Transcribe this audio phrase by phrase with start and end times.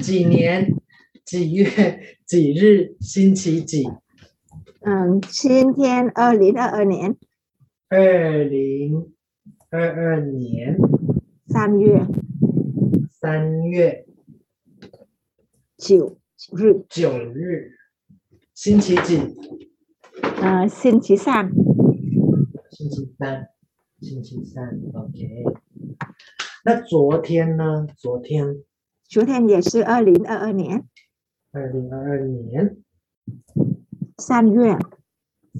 [0.00, 0.74] 几年
[1.24, 1.66] 几月
[2.26, 3.84] 几日星期几？
[4.80, 7.16] 嗯，今天二零二二年
[7.88, 9.12] 二零
[9.68, 10.76] 二二年
[11.46, 12.06] 三月
[13.10, 14.06] 三月
[15.76, 16.18] 九
[16.56, 17.72] 日，九日
[18.54, 19.18] 星期几？
[20.40, 21.50] 呃，星期三，
[22.70, 23.48] 星期三，
[24.00, 25.44] 星期三，OK。
[26.64, 27.86] 那昨天呢？
[27.96, 28.56] 昨天，
[29.10, 30.84] 昨天也是二零二二年
[31.50, 32.76] 二零二二年
[34.18, 34.78] 三月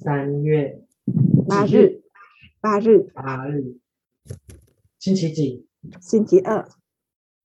[0.01, 0.81] 三月
[1.49, 2.01] 八日，
[2.61, 3.75] 八日，八日，
[5.01, 5.67] 星期几？
[6.01, 6.65] 星期二，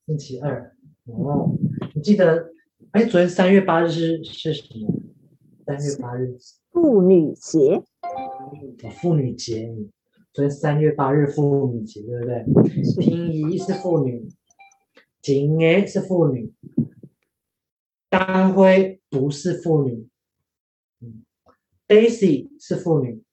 [0.05, 0.75] 星期二。
[1.05, 1.57] 哦，
[1.95, 2.51] 你记得？
[2.91, 5.01] 哎，昨天三月八日是是什么？
[5.65, 6.37] 三月八日，
[6.69, 7.77] 妇女节。
[8.03, 8.53] 哦，
[9.01, 9.75] 妇女节。
[10.33, 12.45] 昨天三月八日妇女节，对不对？
[12.99, 14.29] 平移是妇女，
[15.25, 16.53] 景诶是妇女，
[18.11, 20.07] 当辉不是妇女。
[21.01, 21.25] 嗯
[21.87, 23.23] Daisy 是妇女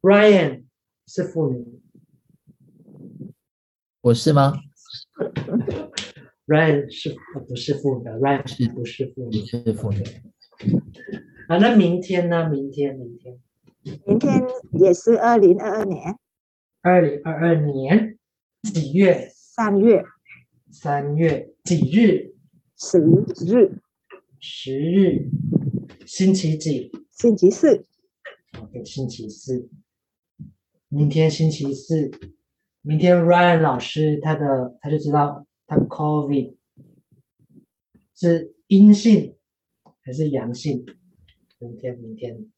[0.00, 0.64] ，Ryan
[1.06, 1.78] 是妇女，
[4.00, 4.54] 我是吗？
[6.48, 7.14] Ryan 是
[7.46, 9.44] 不是妇女？Ryan 是不是妇女？
[9.44, 10.02] 是妇女。
[11.48, 12.48] 啊，那明天呢？
[12.48, 13.38] 明天，明天，
[14.06, 16.18] 明天也是二零二二年，
[16.80, 18.18] 二零二二年
[18.62, 19.28] 几月？
[19.56, 20.04] 三月，
[20.74, 22.34] 三月几日？
[22.76, 23.80] 十日，
[24.40, 25.30] 十日。
[26.04, 26.90] 星期几？
[27.12, 27.86] 星期四。
[28.60, 29.68] OK，星期四。
[30.88, 32.10] 明天星期四，
[32.82, 36.56] 明天 Ryan 老师他的他就知道他 COVID
[38.16, 39.36] 是阴性
[40.02, 40.84] 还是阳性。
[41.60, 42.50] 明天，明天。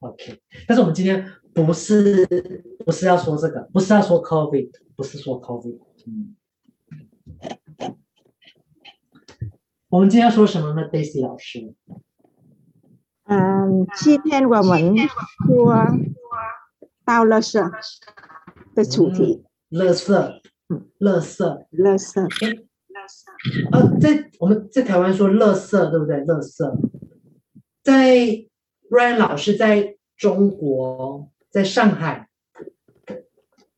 [0.00, 0.38] OK，
[0.68, 2.26] 但是我们今天不是
[2.84, 5.78] 不是要说这个，不是要说 COVID，不是说 COVID。
[6.06, 6.36] 嗯。
[9.94, 11.72] 我们今天要说什么呢，Daisy 老师？
[13.26, 14.96] 嗯，今天我们
[15.46, 15.72] 说
[17.04, 17.70] 到垃圾
[18.74, 19.44] 的主题。
[19.70, 22.44] 垃圾，嗯，垃圾，垃圾。
[22.44, 22.66] 诶，
[23.70, 26.16] 呃，在我们在台湾说垃圾，对不对？
[26.24, 26.90] 垃圾。
[27.84, 28.16] 在
[28.90, 32.28] Ryan 老师在中国，在上海，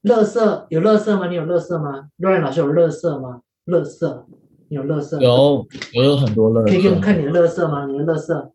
[0.03, 1.29] 垃圾有垃圾吗？
[1.29, 3.43] 你有垃圾吗？Ryan 老师有垃圾吗？
[3.67, 4.25] 垃圾。
[4.69, 5.21] 你有乐色？
[5.21, 6.73] 有，我有很多乐色。
[6.73, 7.87] 可以给我们看你的乐色吗？
[7.87, 8.53] 你的乐色。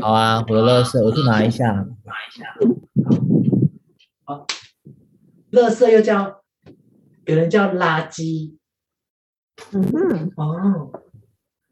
[0.00, 1.72] 好啊，我的乐色，我去拿一下。
[1.72, 2.46] 拿一下。
[4.24, 4.46] 好。
[5.50, 6.42] 乐色又叫，
[7.24, 8.54] 有人叫垃圾。
[9.72, 10.32] 嗯哼。
[10.36, 10.92] 哦。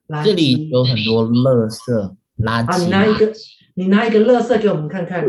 [0.08, 0.24] 垃圾。
[0.24, 2.72] 这里有很多乐色，垃圾。
[2.72, 3.32] 啊，你拿一个，
[3.74, 5.24] 你拿一个乐色给我们看看。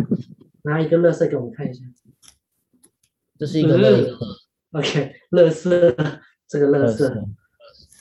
[0.63, 1.79] 拿一个乐色给我们看一下。
[3.37, 4.17] 这是一个乐色。
[4.19, 5.95] 嗯、OK，乐色，
[6.49, 7.07] 这个垃圾。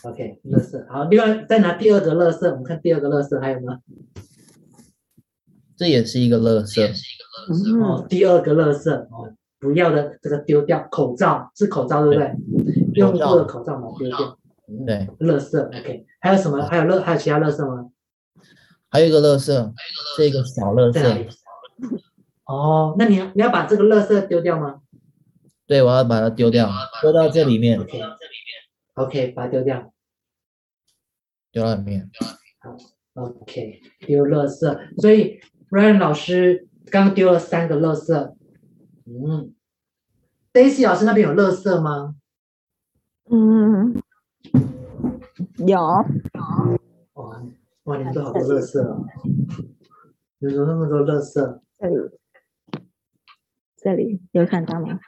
[0.05, 3.79] OK，乐色好，另外再拿第二个乐色，我们看第二个乐色还有吗？
[5.77, 6.83] 这也是一个乐色。
[7.51, 10.87] 嗯、哦，第二个乐色哦，不要的这个丢掉。
[10.91, 12.33] 口罩是口罩对不对？
[12.95, 14.39] 用过的口罩嘛丢掉。
[14.87, 16.63] 对，乐色 OK，还有什么？
[16.63, 17.87] 还有乐还有其他乐色吗？
[18.91, 19.73] 还有一个乐色，
[20.17, 21.01] 这一个小乐色。
[22.45, 24.81] 哦，那你要你要把这个乐色丢掉吗？
[25.67, 26.71] 对，我要把它丢掉，
[27.03, 27.81] 丢到这里面。
[27.81, 28.01] OK。
[28.99, 29.93] OK，把它丢掉，
[31.53, 32.11] 丢到里面。
[32.59, 32.77] 好
[33.15, 35.01] ，OK，丢垃圾。
[35.01, 38.35] 所以 Ryan 老师刚丢了三个垃圾。
[39.07, 39.55] 嗯
[40.53, 42.17] ，Daisy 老师那边有垃圾吗？
[43.31, 44.03] 嗯，
[45.65, 45.81] 有。
[45.81, 46.05] 哇，
[47.85, 49.07] 哇，你们都好多垃圾啊！
[50.39, 51.61] 有那么多垃圾。
[51.79, 52.11] 这里，
[53.77, 54.99] 这里有看到吗？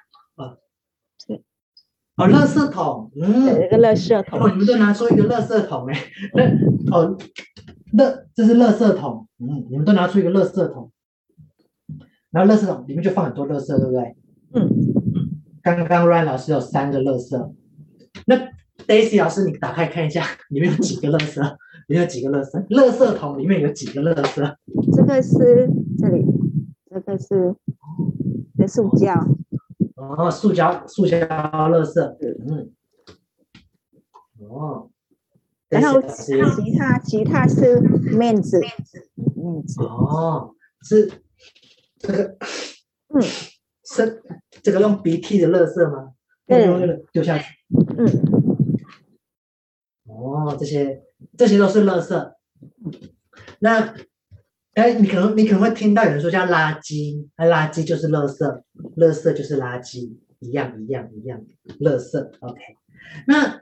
[2.20, 4.41] 哦，垃圾桶，嗯，一个垃圾桶。
[4.41, 5.98] 哦，你们都拿出一个垃圾桶哎，
[6.34, 6.44] 那
[6.94, 7.16] 哦，
[7.97, 10.91] 垃，这是垃圾桶，嗯，你们都拿出一个垃圾桶，
[12.31, 14.16] 然后垃圾桶里面就放很多垃圾，对不对？
[14.54, 14.69] 嗯。
[15.62, 17.53] 刚刚 Ryan 老师有三个垃圾，
[18.26, 18.34] 那
[18.87, 21.40] Daisy 老师你打开看一下， 里面有几个垃圾？
[21.88, 22.66] 里面有几个垃圾？
[22.69, 24.55] 垃圾桶里面有几个垃圾？
[24.96, 25.69] 这个是
[25.99, 26.25] 这里，
[26.90, 27.55] 这个是
[28.56, 29.14] 的塑胶。
[30.00, 32.00] 哦，塑胶，塑胶垃圾，
[32.49, 32.73] 嗯，
[34.49, 34.91] 哦，
[35.69, 36.41] 然后其
[36.79, 39.11] 他其他是面子，面子。
[39.37, 41.23] 面子，哦，是
[41.99, 42.37] 这个，
[43.08, 43.20] 嗯，
[43.85, 44.23] 是
[44.62, 46.14] 这个用鼻涕的垃圾吗？
[46.47, 47.55] 嗯，丢下去，
[47.99, 48.06] 嗯，
[50.05, 51.02] 哦，这些
[51.37, 52.32] 这些都是垃圾，
[53.58, 53.94] 那。
[54.75, 58.62] 哎，你可能你可能会听到有人说叫垃圾，那垃圾就是垃圾，
[58.96, 61.44] 垃圾就是垃圾，一样一样一样，
[61.81, 62.19] 垃圾。
[62.38, 62.61] OK，
[63.26, 63.61] 那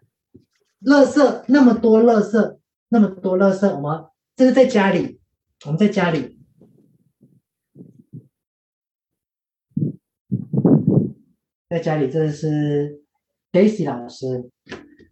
[0.82, 2.58] 垃圾那么多，垃圾
[2.90, 4.04] 那么多，垃圾，我们
[4.36, 5.18] 这是在家里，
[5.64, 6.38] 我们在家里，
[11.70, 13.00] 在家里，这是
[13.50, 14.50] Daisy 老师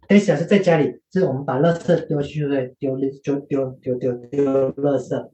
[0.07, 5.29] ，Daisy 老师在家里，就是我们把垃圾丢去，对，丢就丢丢丢丢垃圾，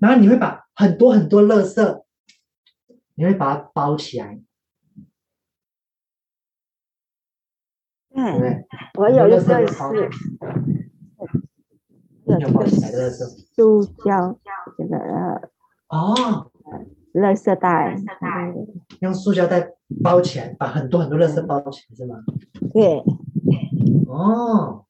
[0.00, 2.02] 然后你会把很多很多垃圾，
[3.14, 4.40] 你会把它包起来。
[8.14, 8.64] 对，
[8.98, 9.50] 我有一个是，
[12.26, 14.38] 有这个塑胶
[14.78, 14.96] 这个
[15.88, 16.50] 哦，
[17.12, 17.96] 垃圾袋，
[19.00, 19.72] 用塑胶袋
[20.02, 22.16] 包起来，把很多很多垃圾包起来是吗？
[22.72, 23.02] 对。
[24.08, 24.86] 哦，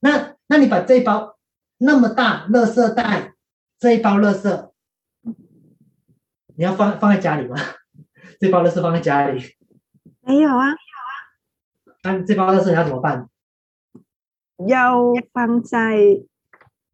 [0.00, 1.36] 那那你把这一包
[1.78, 3.34] 那么大垃圾袋，
[3.78, 4.70] 这一包垃圾，
[6.56, 7.56] 你要放放在家里吗？
[8.40, 9.42] 这包垃圾放在家里？
[10.20, 10.74] 没有啊。
[12.02, 13.28] 那这包垃圾你要怎么办？
[14.66, 15.96] 要放在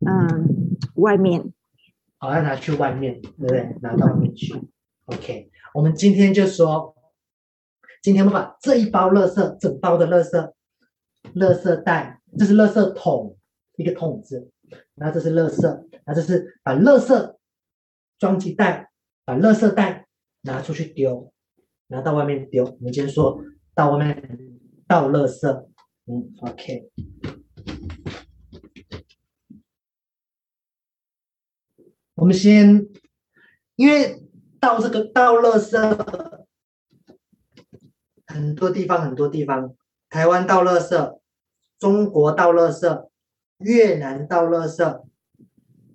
[0.06, 1.52] 嗯外面。
[2.18, 3.76] 好，要拿去外面，对不对？
[3.82, 4.54] 拿到外面去。
[5.06, 6.94] OK，我们今天就说，
[8.02, 10.53] 今天我们把这一包垃圾，整包的垃圾，
[11.34, 13.36] 垃圾袋，这是垃圾桶，
[13.76, 14.50] 一个桶子，
[14.94, 15.62] 然后这是垃圾，
[16.04, 17.36] 然后这是把垃圾
[18.18, 18.90] 装进袋，
[19.24, 20.06] 把垃圾袋
[20.42, 21.32] 拿出去丢，
[21.88, 22.64] 拿到外面丢。
[22.64, 23.42] 我们今天说
[23.74, 24.50] 到外面。
[24.86, 25.48] 倒垃圾，
[26.04, 26.90] 嗯，OK。
[32.14, 32.86] 我们先，
[33.76, 34.22] 因为
[34.60, 36.38] 倒这个倒垃圾，
[38.26, 39.74] 很多地方很多地方，
[40.10, 41.18] 台湾倒垃圾，
[41.84, 43.08] 中国倒垃圾，
[43.58, 45.04] 越南倒垃圾，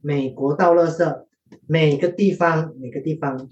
[0.01, 1.25] 美国倒垃圾，
[1.65, 3.50] 每个地方每个地方，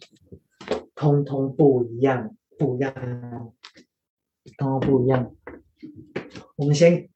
[0.94, 2.94] 通通不一样，不一样。
[4.56, 5.36] 通通，不一样。
[6.58, 7.10] 我们先，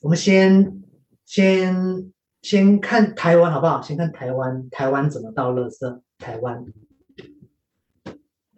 [0.00, 0.82] 我们先，
[1.26, 2.10] 先，
[2.40, 3.82] 先看台湾好不好？
[3.82, 6.00] 先看台湾，台湾怎么倒垃圾？
[6.16, 6.64] 台湾，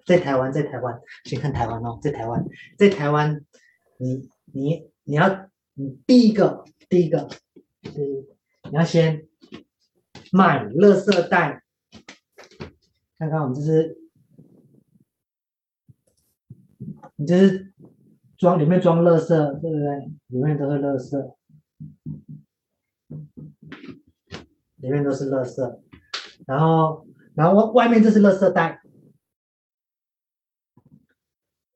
[0.07, 2.47] 在台湾，在台湾，先看台湾哦，在台湾，
[2.79, 3.45] 在台湾，
[3.97, 7.29] 你，你，你要，你第一个，第一个
[7.83, 8.27] 是
[8.71, 9.29] 你要先
[10.33, 11.63] 买垃圾袋，
[13.19, 13.99] 看看我们这是，
[17.17, 17.71] 你这是。
[18.37, 19.29] 装里面装垃圾，
[19.61, 20.11] 对不对？
[20.27, 21.35] 里面都是垃圾，
[24.77, 25.81] 里面都是垃圾。
[26.45, 28.83] 然后，然后外外面这是垃圾袋。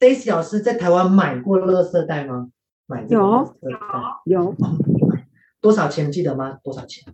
[0.01, 2.51] Daisy 老师在台湾买过垃圾袋吗？
[2.89, 3.79] 买过垃圾袋
[4.25, 4.57] 有有。
[5.61, 6.59] 多少钱记得吗？
[6.65, 7.05] 多少钱？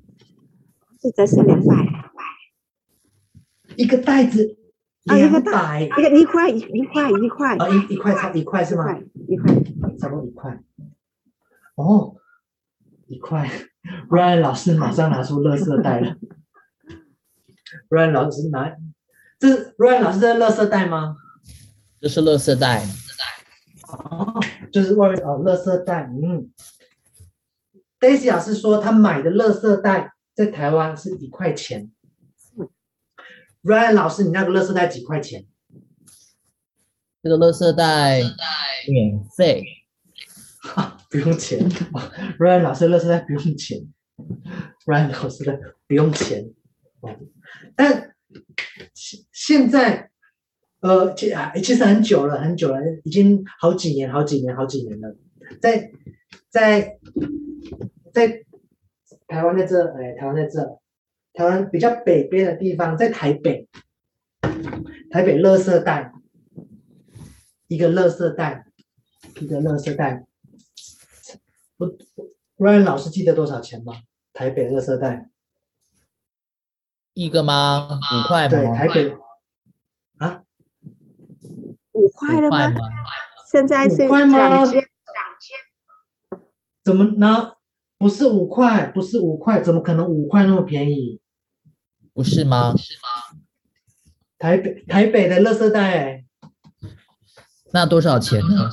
[0.99, 1.75] 记得是两百。
[3.77, 4.57] 一个袋子。
[5.05, 8.85] 两百，一个一块一一块一块啊，一一块差一块是吗？
[9.29, 9.55] 一块，
[9.99, 10.63] 差不多一块。
[11.75, 12.15] 哦，
[13.07, 13.51] 一块。
[14.09, 16.17] Ryan 老师马上拿出垃圾袋了。
[17.91, 18.75] Ryan 老师拿，
[19.39, 21.17] 这是 Ryan 老师的垃圾袋吗？
[22.01, 22.87] 这是垃圾袋。
[23.89, 24.41] 哦，
[24.75, 26.11] 就是外面哦，垃圾袋。
[26.11, 26.51] 嗯。
[28.01, 31.93] Daisy 老师说他买的垃圾袋在台湾是一块钱。
[33.63, 35.47] Ryan 老师，你那个垃圾袋几块钱？
[37.23, 38.21] 这个垃圾袋
[38.89, 39.65] 免费，
[40.75, 41.71] 啊， 不用钱。
[42.41, 43.87] Ryan 老师，垃圾袋不用钱。
[44.87, 46.53] Ryan 老师的不用钱。
[47.77, 48.17] 但
[48.93, 50.11] 现现在，
[50.85, 55.17] 呃，其其实很久了，很久了，已经好几年、好几年、好几年了。
[55.61, 55.91] 在
[56.51, 56.99] 在
[58.13, 58.45] 在
[59.27, 60.79] 台湾在这，哎，台湾在这。
[61.37, 63.67] 台湾比较北边的地方，在台北，
[65.11, 66.13] 台北垃圾袋，
[67.67, 68.65] 一个垃圾袋，
[69.41, 70.25] 一个垃圾袋。
[71.79, 71.93] 我
[72.57, 73.95] Ryan 老师记得多少钱吗？
[74.33, 75.29] 台北垃圾袋，
[77.15, 77.99] 一个吗？
[77.99, 78.51] 五块吗？
[78.51, 79.17] 对，台北
[82.15, 82.73] 块了吗？
[83.51, 84.65] 现在是五块吗？
[86.83, 87.55] 怎么呢？
[87.99, 91.21] 不是五块，不是五块，怎么可能五块那么便宜？
[92.13, 92.75] 不是吗？
[94.39, 96.25] 台北台北的垃圾袋，
[97.73, 98.69] 那多少钱呢？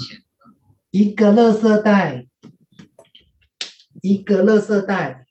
[0.89, 2.27] 一个垃圾袋，
[4.01, 5.25] 一个垃圾袋，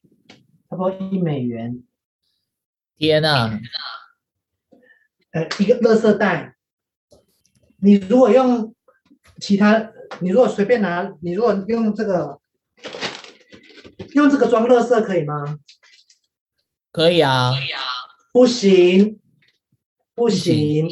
[0.70, 1.82] 差不多一美元。
[2.96, 3.60] 天哪！
[5.32, 6.56] 呃，一个垃圾袋，
[7.82, 8.74] 你如果用
[9.40, 12.38] 其他，你如果随便拿，你如果用这个，
[14.14, 15.58] 用这个装垃圾可以吗？
[16.92, 17.52] 可以啊。
[17.52, 17.80] 可以啊。
[18.32, 19.18] 不行，
[20.14, 20.88] 不行，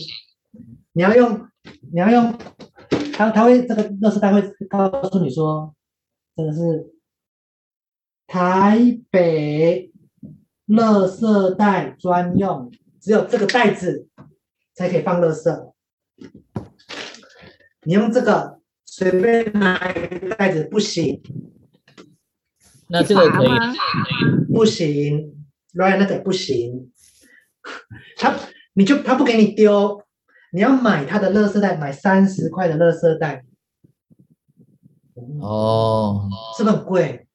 [0.92, 1.48] 你要用，
[1.92, 2.36] 你要用，
[3.12, 5.74] 他他会这个垃圾袋会告诉你说，
[6.34, 6.92] 这个是
[8.26, 9.92] 台北
[10.66, 14.08] 垃圾袋专用，只有这个袋子
[14.74, 15.72] 才可以放垃圾。
[17.88, 21.22] 你用这个随便拿一个袋子不行。
[22.88, 23.48] 那这个可以？
[24.52, 26.92] 不行，Ryan 那个不行。
[28.18, 28.38] 他
[28.74, 30.02] 你就他不给你丢，
[30.52, 33.46] 你要买他的垃圾袋，买三十块的垃圾袋。
[35.40, 36.28] 哦，
[36.58, 37.26] 是不是很贵？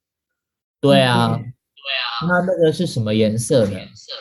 [0.79, 2.27] 对啊，对啊。
[2.27, 3.71] 那那个是什么颜色的？
[3.71, 4.11] 颜色？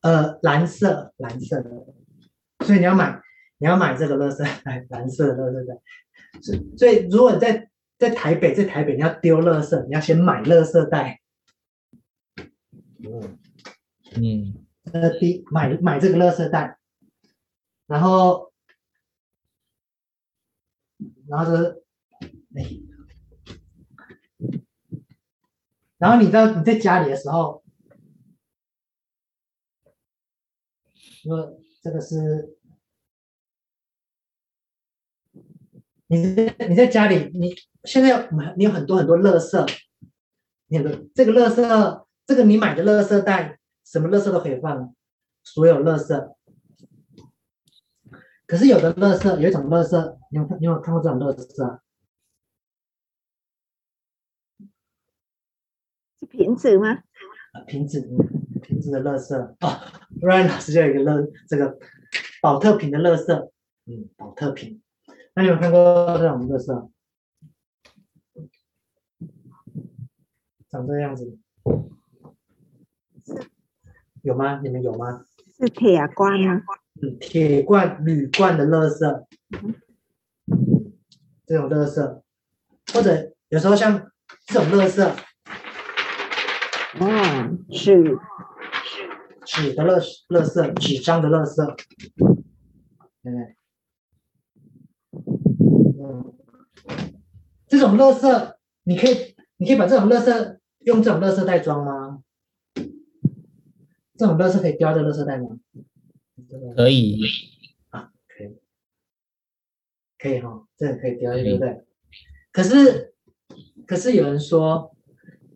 [0.00, 1.70] 呃，蓝色，蓝色的。
[2.66, 3.20] 所以你要买，
[3.58, 5.80] 你要买这个垃圾袋，蓝色的垃圾袋。
[6.40, 11.20] 所以，所以如果你在在台北，在台北你要丢垃圾，你要先买垃圾袋。
[13.04, 13.38] 嗯
[14.16, 14.64] 嗯。
[14.90, 16.78] 呃，第买买这个垃圾袋，
[17.86, 18.54] 然后，
[21.28, 21.82] 然后是，
[22.56, 22.64] 哎，
[25.98, 27.62] 然后你在你在家里的时候，
[30.94, 32.56] 说这个是，
[36.08, 39.78] 你在你在家里，你现在有你有很多很多垃圾，
[40.66, 43.54] 你的这个垃圾，这个你买的垃圾袋。
[43.90, 44.94] 什么垃圾都可以放，
[45.42, 46.34] 所有垃圾。
[48.46, 51.80] 可是有的垃圾，有一种垃圾，你有你有看过这种垃圾啊？
[56.20, 57.02] 是瓶子吗？
[57.66, 59.34] 瓶子，嗯，瓶子的垃圾。
[59.34, 59.80] 哦
[60.20, 61.78] ，Ryan 老师就有一个垃，这个
[62.42, 63.50] 宝特瓶的垃圾，
[63.86, 64.82] 嗯，宝特瓶。
[65.38, 66.90] 那有看过这种垃圾？
[70.68, 71.38] 长这个样子。
[74.22, 74.58] 有吗？
[74.64, 75.24] 你们有吗？
[75.56, 76.60] 是铁罐吗？
[77.00, 79.26] 嗯，铁罐、铝罐的垃圾，
[81.46, 82.20] 这种垃圾，
[82.92, 84.10] 或者有时候像
[84.46, 85.08] 这种垃圾，
[86.98, 88.18] 嗯，纸，
[89.44, 91.64] 纸的垃垃圾，纸张的垃圾，
[93.22, 93.54] 对不对？
[96.00, 96.34] 嗯，
[97.66, 102.22] 这种垃圾，你可以，你可以把这种垃圾用这种垃圾袋装吗？
[104.16, 105.58] 这种垃圾可以丢在垃圾袋吗？
[106.76, 107.20] 可以
[107.90, 108.56] 啊，可以，
[110.18, 111.84] 可以哈、哦，这个可以丢在对不对？
[112.52, 113.14] 可是，
[113.86, 114.96] 可是有人说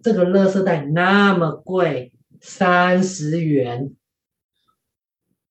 [0.03, 3.95] 这个垃圾袋那么贵，三十元，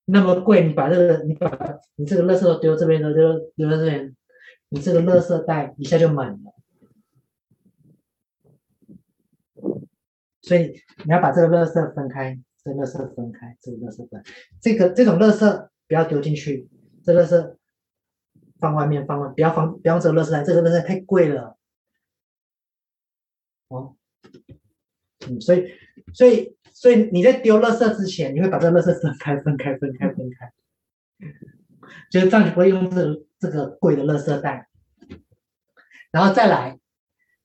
[0.06, 4.16] 那么贵，你把这个，你把你这个垃圾都丢这边的，丢丢在这边，
[4.72, 6.56] 你这个垃圾袋一下就满了，
[10.42, 12.42] 所以你要把这个垃圾分开。
[12.64, 14.24] 这垃圾分开，这个垃圾分，
[14.62, 16.70] 这个这种垃圾不要丢进去，
[17.04, 17.56] 这垃圾
[18.60, 21.58] 放外面，放外面，不要放，不要这个垃圾袋，这个垃圾太贵了。
[23.70, 23.96] 哦，
[25.28, 25.72] 嗯，所以，
[26.14, 30.54] 所以，所以你在丢垃圾之前，你会把这个垃圾分开，分开，分开，分开，
[32.12, 34.70] 就是这样，你不会用这个这个贵的垃圾袋，
[36.12, 36.80] 然后再来，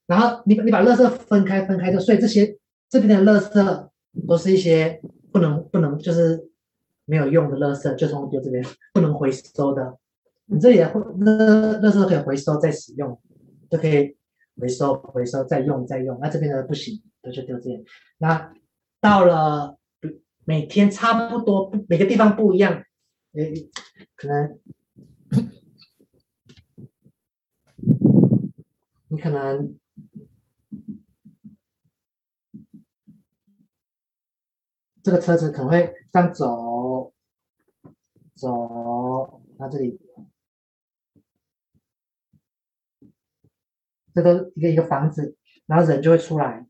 [0.07, 2.57] 然后你你把垃圾分开，分开就，所以这些
[2.89, 3.89] 这边的垃圾。
[4.27, 4.99] 都是一些
[5.31, 6.49] 不能不能就是
[7.05, 9.99] 没有用的垃圾，就从丢这边不能回收的。
[10.47, 13.21] 你这里的垃垃圾都可以回收再使用，
[13.69, 14.17] 都可以
[14.59, 16.19] 回收回收再用再用。
[16.23, 17.85] 那这边的不行，都就丢这边。
[18.17, 18.55] 那
[19.03, 19.77] 到了
[20.47, 22.83] 每天差不多每个地方不一样，
[23.35, 23.69] 诶，
[24.17, 24.59] 可能
[29.09, 29.79] 你可能。
[35.03, 37.13] 这个车子可能会这样走，
[38.35, 40.01] 走，那这里，
[44.13, 45.37] 这个一个一个房子，
[45.67, 46.67] 然后人就会出来，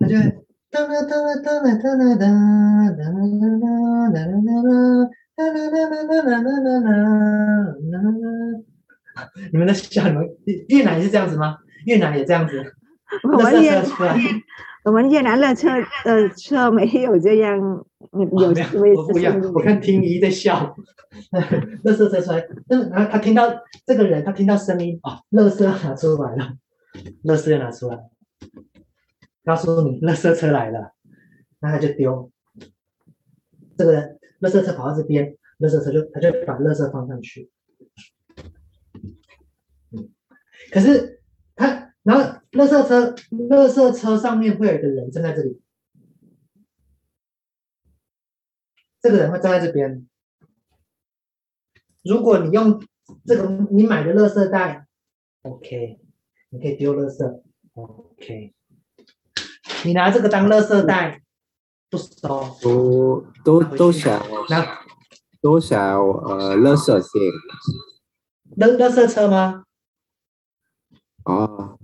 [0.00, 2.26] 他就会哒啦哒啦哒啦哒啦哒，
[2.96, 3.46] 哒啦啦
[4.10, 5.08] 啦哒啦
[9.52, 10.26] 你们的笑，你们
[10.68, 11.58] 越南也是这样子吗？
[11.86, 12.74] 越南也这样子？
[13.24, 13.84] 我们越南，
[14.84, 15.68] 我们越南的车
[16.04, 17.58] 呃车没有这样，
[18.12, 19.40] 有这位不一样。
[19.54, 20.76] 我看婷姨在笑，
[21.82, 23.50] 乐色车出来，然后他听到
[23.86, 26.52] 这个人，他听到声音哦，乐、色拿出来了，
[27.22, 27.98] 乐色拿出来，
[29.44, 30.92] 告诉你乐色车来了，
[31.60, 32.30] 那他就丢。
[33.76, 37.50] 这个人垃圾车跑到这边，垃圾车就他就把垃圾放上去，
[39.92, 40.10] 嗯，
[40.70, 41.22] 可是
[41.54, 41.88] 他。
[42.02, 45.60] 然后，垃圾车，垃圾车上面会有一个人站在这里，
[49.02, 50.08] 这个人会站在这边。
[52.02, 52.82] 如果你用
[53.26, 54.86] 这个你买的垃圾袋
[55.42, 56.00] ，OK，
[56.48, 57.42] 你可以丢垃圾。
[57.74, 58.54] OK，
[59.84, 61.20] 你拿这个当垃圾袋，
[61.90, 62.56] 不收。
[62.62, 64.22] 都都都想，
[65.40, 67.18] 都想呃，垃圾车。
[68.56, 69.64] 垃垃圾车吗？
[71.24, 71.78] 哦，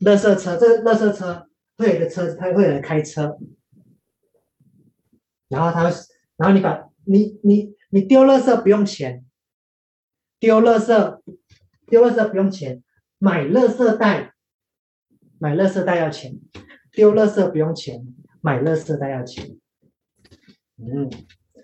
[0.00, 1.46] 垃圾车，这个垃圾车
[1.78, 3.38] 会有一个车子，它会有人开车，
[5.48, 5.84] 然后他，
[6.36, 9.24] 然后你把你你你丢垃圾不用钱，
[10.38, 11.20] 丢垃圾
[11.86, 12.82] 丢垃圾不用钱，
[13.18, 14.32] 买垃圾袋。
[15.40, 16.40] 买垃圾袋要钱，
[16.92, 18.06] 丢垃圾不用钱，
[18.44, 19.56] 买垃圾袋要钱。
[20.76, 21.10] 嗯，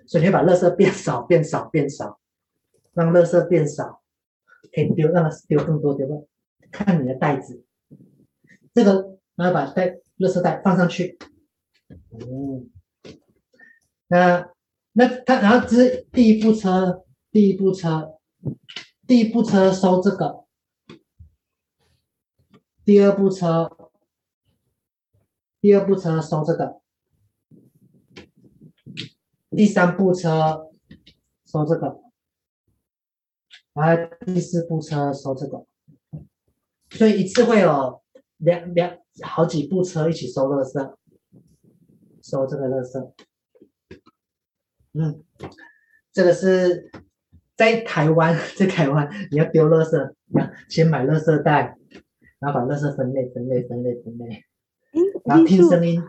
[0.07, 2.19] 所以你会把垃圾变少，变少，变少，
[2.95, 4.03] 让垃圾变少，
[4.73, 6.27] 可以丢，让它丢更多，丢不？
[6.73, 7.63] 看你的袋子，
[8.73, 11.19] 这个然后把袋垃圾袋放上去。
[11.89, 12.71] 嗯，
[14.09, 14.51] 那
[14.93, 18.19] 那他然后这是第一部车，第一部车，
[19.07, 20.47] 第一部车收这个。
[22.85, 23.80] 第二部车，
[25.61, 26.81] 第二部车收这个，
[29.51, 30.71] 第三部车
[31.45, 32.01] 收这个，
[33.75, 35.67] 然后第四部车收这个，
[36.91, 38.03] 所以一次会有
[38.39, 40.97] 两两好几部车一起收垃圾，
[42.23, 43.13] 收这个垃圾。
[44.93, 45.23] 嗯，
[46.13, 46.91] 这个是
[47.55, 50.15] 在台湾， 在台湾你要丢垃圾，
[50.69, 51.77] 先买垃圾袋。
[52.41, 54.43] 然后把垃圾分类、分类、分类、分类，
[55.25, 56.03] 然后听声音。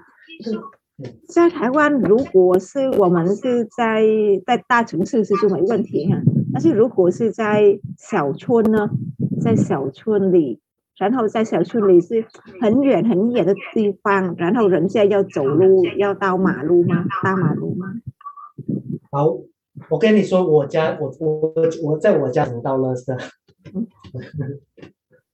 [1.27, 4.05] 在台湾，如果是我们是在
[4.45, 6.21] 在大城市是就没问题哈，
[6.53, 8.87] 但是如果是在小村呢，
[9.41, 10.59] 在小村里，
[10.99, 12.23] 然后在小村里是
[12.61, 17.03] 很远很远的地方，然后人家要走路要到马路吗？
[17.23, 17.87] 大马路吗？
[19.09, 19.39] 好，
[19.89, 21.51] 我跟你说，我家我我
[21.81, 23.17] 我在我家怎么倒垃圾？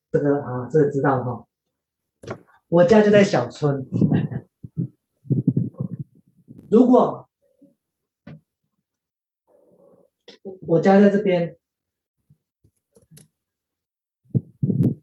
[0.10, 1.44] 这个啊，这个知道哈。
[2.70, 3.86] 我家就在小村。
[6.70, 7.30] 如果
[10.62, 11.58] 我家在这边，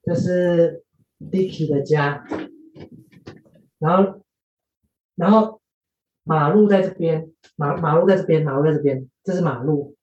[0.03, 0.85] 这是
[1.19, 2.25] Dicky 的家，
[3.79, 4.23] 然后，
[5.15, 5.63] 然后
[6.23, 9.97] 马路在这边，马马路在这边，马路在这边，这是马路，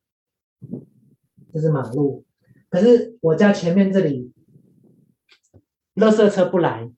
[1.54, 2.26] 这是马路。
[2.70, 4.34] 可是我家前面这里。
[5.96, 6.90] 垃圾车不来，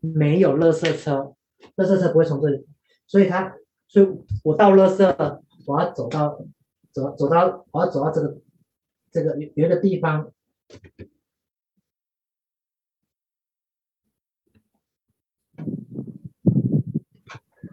[0.00, 1.34] 没有垃圾车，
[1.76, 2.66] 垃圾车不会从这里，
[3.06, 3.54] 所以他，
[3.86, 4.08] 所以
[4.42, 6.38] 我倒垃圾，我要走到，
[6.92, 8.40] 走走到，我要走到这个，
[9.12, 10.32] 这个有一个地方，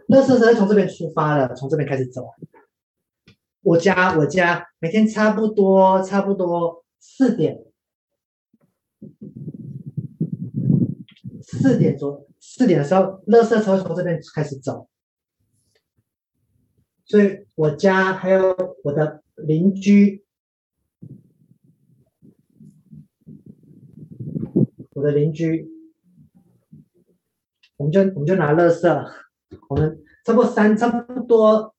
[0.08, 2.30] 垃圾车是从这边出发的，从这边开始走。
[3.62, 7.67] 我家我家每天差不多差不多四点。
[11.50, 14.86] 四点钟，四点的时候，垃圾车从这边开始走，
[17.06, 20.26] 所以我家还有我的邻居，
[24.90, 25.66] 我的邻居，
[27.78, 29.12] 我们就我们就拿垃圾，
[29.70, 31.74] 我们差不多三差不多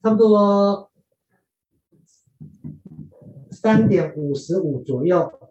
[0.00, 0.92] 差不多
[3.50, 5.50] 三点五十五左右，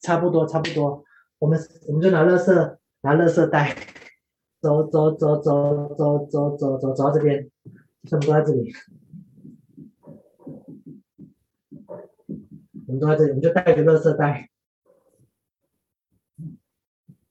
[0.00, 1.04] 差不多差不多，
[1.38, 2.78] 我们我们就拿垃圾。
[3.02, 3.76] 拿垃圾袋，
[4.60, 7.50] 走走走走走走走走走到这边，
[8.04, 8.72] 全部都在这里。
[12.86, 14.50] 我们都在这里，我们就带个垃圾袋，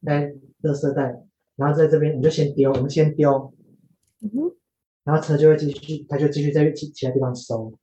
[0.04, 3.54] 带垃圾袋，然后在这边，我们就先丢，我们先丢，
[5.06, 7.74] 然后车就会继续，他就继续在其其他地方收。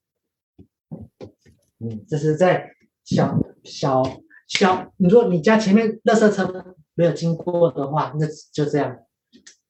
[1.79, 2.71] 嗯，这是在
[3.03, 4.03] 小小
[4.47, 6.77] 小，你说你家前面垃圾车。
[6.99, 8.99] 没有经过的话，那就这样。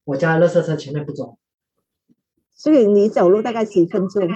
[0.04, 1.38] 我家垃圾车前面不走，
[2.54, 4.26] 所以你走路大概几分钟？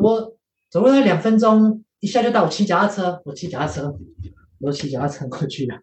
[0.00, 0.38] 我
[0.70, 2.44] 走路要两分钟，一下就到。
[2.44, 3.98] 我骑脚踏车，我骑脚踏车，
[4.60, 5.80] 我骑脚踏车过去了，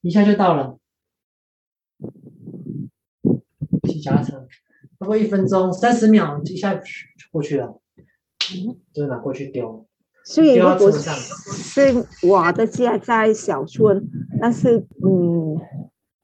[0.00, 0.78] 一下就到了。
[3.82, 4.48] 骑脚踏车，
[4.98, 6.82] 差不多一分钟三十秒，一下就
[7.30, 7.78] 过去了，
[8.94, 9.86] 就拿过去丢。
[10.24, 14.08] 所以如果是我的家在小村，
[14.40, 15.58] 但是嗯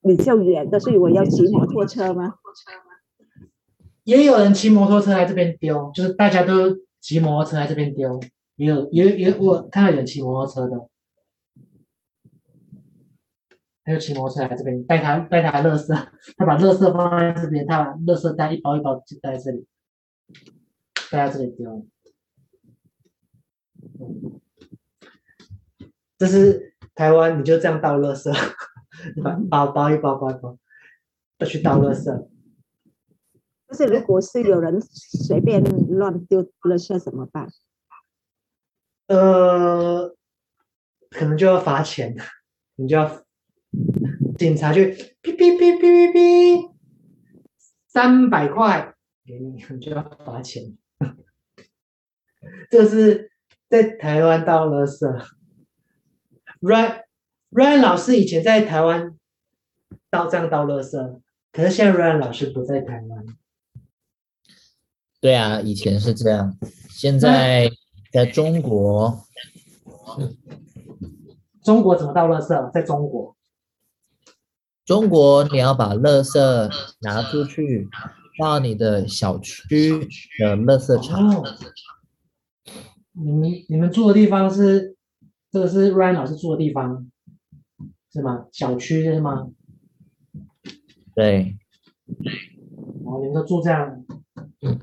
[0.03, 2.35] 比较远的，所以我要骑摩托车吗？
[4.05, 8.19] 也有人骑摩托车来这边丢，就是大家都骑摩托车来这边丢，
[8.57, 10.89] 也有也也我看到有人骑摩托车的，
[13.85, 15.95] 他就骑摩托车来这边带他带他垃圾，
[16.37, 19.67] 他把垃圾放在这边，他把垃圾袋一包一包就带在这里，
[21.11, 21.87] 带在这里丢。
[26.17, 28.33] 这是台湾你就这样倒垃圾，
[29.23, 30.59] 把包包一包包一包，
[31.39, 32.29] 都去倒垃圾。
[33.69, 37.49] 就是如果是有人随便乱丢垃圾怎么办？
[39.09, 40.15] 呃，
[41.11, 42.17] 可能就要罚钱，
[42.77, 43.25] 你就要
[44.37, 46.73] 警察去哔哔哔哔哔哔，
[47.87, 50.77] 三百块给你，你就要罚钱。
[52.71, 53.31] 这是
[53.69, 55.27] 在台湾倒垃圾。
[56.61, 57.03] Ryan
[57.51, 59.17] Ryan 老师以前在台湾
[60.11, 61.21] 倒这样倒垃圾，
[61.53, 63.27] 可是现在 Ryan 老师不在台湾。
[65.21, 66.57] 对啊，以前是这样，
[66.91, 67.71] 现在
[68.13, 69.25] 在中国。
[71.63, 72.73] 中国怎么倒垃圾？
[72.73, 73.37] 在中国，
[74.87, 77.89] 中国你要把垃圾拿出去，
[78.39, 79.91] 到你的小区
[80.39, 81.29] 的垃圾场。
[81.37, 81.45] 哦、
[83.21, 84.97] 你们你们住的地方是
[85.51, 87.11] 这个是 Ryan 老师住的地方
[88.13, 88.47] 是吗？
[88.53, 89.51] 小区是吗？
[91.15, 91.57] 对。
[93.05, 94.05] 哦，你们都住这样。
[94.61, 94.81] 嗯。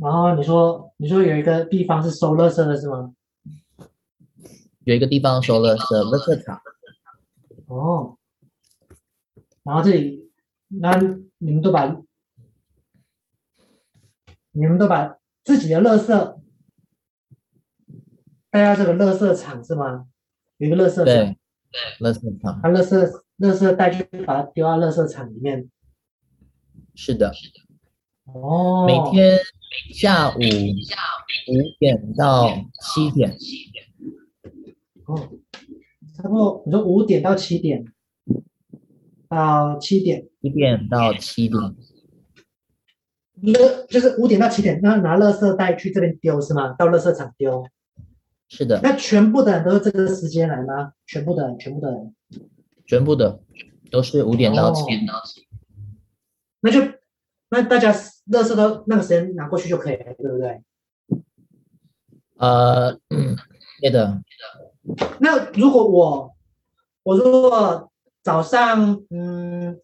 [0.00, 3.14] 然后你说你说有一个地方是收垃圾的是吗？
[4.84, 6.60] 有一个地方收垃圾，垃圾场。
[7.66, 8.16] 哦，
[9.62, 10.30] 然后这里，
[10.68, 10.96] 那
[11.38, 12.00] 你们都把，
[14.52, 16.40] 你们都把自己的垃圾
[18.56, 20.06] 带到这个垃圾场是吗？
[20.56, 21.04] 有一个垃圾场。
[21.04, 21.36] 对，
[22.00, 22.58] 垃圾场。
[22.62, 25.68] 把垃圾垃圾带去，把它丢到垃圾场里面。
[26.94, 27.30] 是的。
[28.24, 28.86] 哦。
[28.86, 29.38] 每天
[29.92, 30.40] 下午五
[31.78, 32.48] 点到
[32.80, 33.36] 七点。
[35.04, 35.28] 哦，
[36.16, 37.84] 差不多，你说五点到七点，
[39.28, 41.60] 到七点，一点到七点，
[43.34, 46.72] 那就是五点到七点，那拿垃圾袋去这边丢是吗？
[46.72, 47.68] 到垃圾场丢。
[48.48, 48.80] 是的。
[48.82, 50.92] 那全部的人都是这个时间来吗？
[51.06, 52.14] 全部的人，全部的人，
[52.86, 53.40] 全部的
[53.90, 55.00] 都是五点到七点。
[55.08, 55.22] 哦。
[56.60, 56.80] 那就
[57.50, 60.62] 那大家垃圾都那个时间拿过去就可以了，对不对？
[62.38, 63.36] 呃，嗯，
[63.80, 64.20] 对的。
[65.20, 66.34] 那如果我，
[67.02, 67.90] 我如果
[68.22, 69.78] 早上，嗯，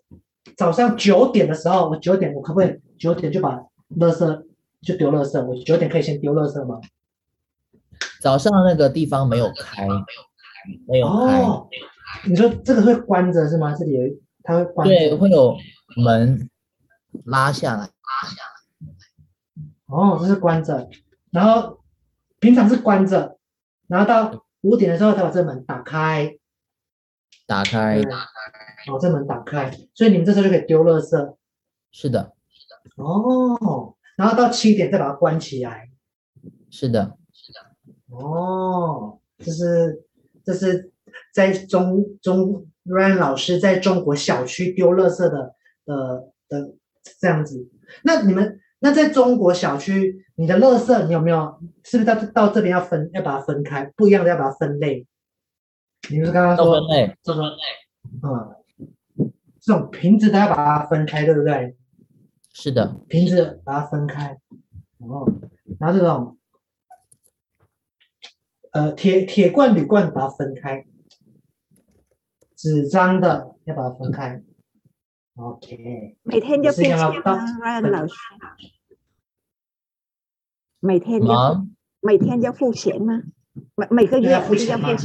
[0.57, 3.57] 早上九点的时候，我九点，我可不可以九点就把
[3.96, 4.44] 垃圾
[4.83, 5.44] 就丢垃圾？
[5.44, 6.81] 我九点可以先丢垃圾吗？
[8.23, 9.87] 早上那个地方没有开，
[10.87, 11.43] 没有开。
[11.43, 11.69] 哦，
[12.25, 13.75] 你说这个会关着是吗？
[13.75, 14.01] 这里有，
[14.45, 14.87] 它会关。
[14.87, 15.57] 对，会有
[15.97, 16.49] 门
[17.25, 19.65] 拉下来，拉下来。
[19.87, 20.89] 哦，这是关着，
[21.31, 21.81] 然后
[22.39, 23.39] 平常是关着，
[23.89, 24.47] 然后到。
[24.63, 26.39] 五点的时候，才把这门打开，
[27.49, 31.35] 打开，打开，哦，这门打开，所以你们这时候就可以丢垃圾。
[31.91, 33.03] 是的，是的。
[33.03, 35.91] 哦，然后到七点再把它关起来。
[36.71, 37.19] 是的，是的。
[38.12, 40.05] 哦，这是
[40.44, 40.92] 这是
[41.35, 46.75] 在中中 Ryan 老师在中国小区丢垃圾的的的
[47.18, 47.68] 这样子。
[48.05, 48.59] 那你们？
[48.85, 51.57] 那在中国小区，你的垃圾你有没有？
[51.85, 55.07] 是不是到到这边要分，要把它分开，不一样的要把它分类？
[56.11, 57.57] 你不是刚刚说分类，做分类，
[58.25, 61.77] 嗯，这种瓶子都要把它分开，对不对？
[62.53, 64.37] 是的，瓶子把它分开，
[64.98, 65.33] 哦，
[65.79, 66.37] 然后这种，
[68.73, 70.87] 呃，铁铁罐、铝罐把它分开，
[72.57, 74.43] 纸张的要把它分开。
[75.37, 78.15] OK，每天就付钱吗，Ryan 老师？
[80.81, 81.67] 每天要
[82.01, 83.23] 每天要付钱吗？
[83.75, 84.91] 每每个月要付钱吗？
[84.91, 84.97] 要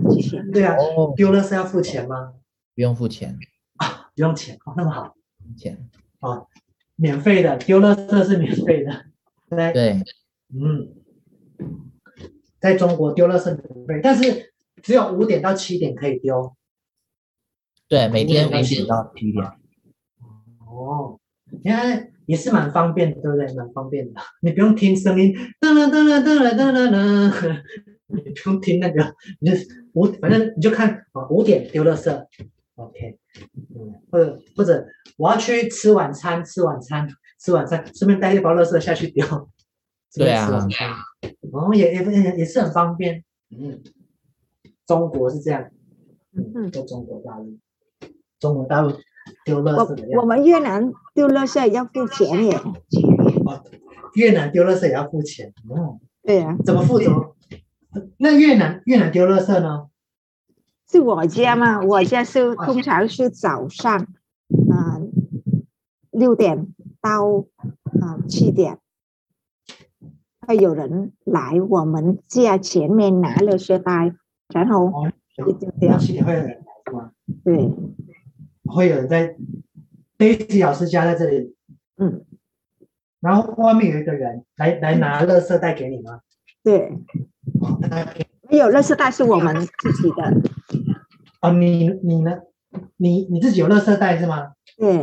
[0.00, 0.50] 付钱。
[0.50, 0.76] 对啊，
[1.16, 2.34] 丢了是要付钱吗？
[2.74, 3.38] 不用付钱
[3.76, 5.14] 啊，不用钱哦，那么好，
[5.56, 5.88] 钱
[6.20, 6.46] 哦，
[6.94, 9.06] 免费的，丢了这是免费的，
[9.50, 10.02] 对对，
[10.54, 10.94] 嗯，
[12.66, 14.52] 在中国丢垃圾免费，但是
[14.82, 16.56] 只有五点到七点可以丢。
[17.86, 19.44] 对，每天五点到七点。
[20.66, 21.16] 哦，
[21.62, 23.46] 你看也是蛮方便的，对不对？
[23.54, 27.62] 蛮方便的， 你不用听声音，噔噔噔噔噔噔噔噔，
[28.10, 29.56] 你不用听那个，你就
[29.92, 32.10] 五，反正你就看啊，五点丢垃圾
[32.74, 33.16] ，OK，
[33.76, 34.84] 嗯，或者或者
[35.16, 37.08] 我要去吃晚餐，吃晚餐，
[37.40, 39.24] 吃晚餐，顺便带一包垃圾下去丢。
[40.16, 40.50] 对啊，
[41.52, 43.82] 哦，也也也是很方便，嗯，
[44.86, 45.70] 中国是这样，
[46.32, 47.58] 嗯，在中国大陆，
[48.38, 48.92] 中国大陆。
[49.44, 52.56] 丢垃圾的我，我们越南丢垃圾也要付钱耶。
[53.44, 53.60] 哦，
[54.14, 55.52] 越南丢垃圾也要付钱。
[55.68, 56.56] 哦，对呀、啊。
[56.64, 57.00] 怎么付？
[57.00, 57.34] 怎么？
[58.18, 59.88] 那越南越南丢垃圾呢？
[60.88, 61.82] 是我家吗？
[61.82, 63.98] 我家是通常是早上，
[64.70, 65.10] 啊、呃，
[66.12, 66.68] 六点
[67.00, 67.46] 到
[68.00, 68.78] 啊七点，
[70.46, 74.14] 会有人来我们家前面拿垃圾袋，
[74.54, 74.92] 然后
[75.36, 75.98] 就丢掉。
[75.98, 77.10] 七点会有人来是吗？
[77.44, 77.70] 对，
[78.64, 79.36] 会有人在
[80.16, 81.54] Daisy 老师家在这里，
[81.96, 82.24] 嗯，
[83.20, 86.20] 然后外面有一个人来来拿垃圾袋给你吗？
[86.62, 86.92] 对，
[88.48, 90.32] 没有垃圾袋是我们自己的。
[91.42, 92.38] 哦，你你呢？
[92.96, 94.52] 你你自己有垃圾袋是吗？
[94.76, 94.96] 对，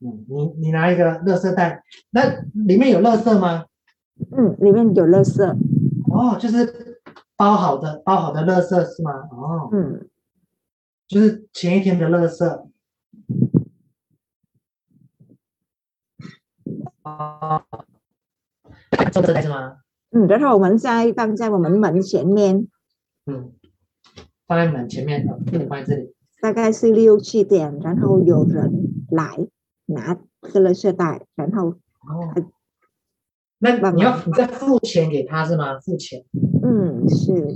[0.00, 3.66] 嗯，你你拿一个垃圾袋，那里面有垃圾吗？
[4.36, 5.42] 嗯，里面有垃圾。
[6.12, 7.00] 哦，就是
[7.36, 9.12] 包好的包好的垃圾是吗？
[9.30, 10.08] 哦，嗯，
[11.06, 12.68] 就是前一天的垃圾。
[17.02, 17.64] 啊，
[18.90, 19.78] 垃圾袋是吗？
[20.10, 22.68] 嗯，然后我们再放在我们门前面。
[23.26, 23.52] 嗯。
[24.46, 26.14] 放在门前面，嗯，放在这里。
[26.40, 28.70] 大概是六七点，然后有人
[29.10, 29.48] 来
[29.86, 32.32] 拿这个垃圾袋，然后哦，
[33.58, 35.78] 那你要你再付钱给他是吗？
[35.80, 36.24] 付钱。
[36.62, 37.46] 嗯，是。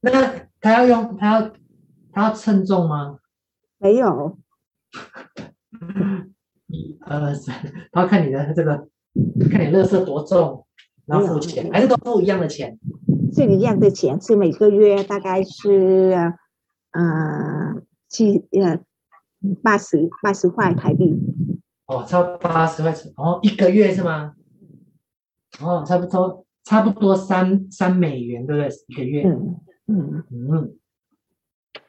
[0.00, 0.10] 那
[0.60, 1.50] 他要用他要
[2.12, 3.18] 他要称重吗？
[3.78, 4.38] 没有。
[6.66, 7.54] 一二三，
[7.92, 8.88] 他要看你的这个，
[9.50, 10.66] 看你乐色多重，
[11.06, 12.78] 然后付钱，还是都付一样的钱？
[13.32, 16.34] 是一样的钱，是每个月大概是，
[16.92, 18.80] 呃，七呃
[19.62, 21.16] 八十八十块台币。
[21.86, 24.34] 哦，差不多八十块钱，哦，一个月是吗？
[25.60, 28.70] 哦，差不多差不多三三美元，对不对？
[28.88, 29.22] 一个月。
[29.24, 30.76] 嗯嗯嗯。